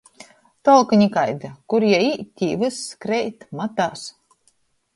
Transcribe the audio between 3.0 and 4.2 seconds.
kreit, matās.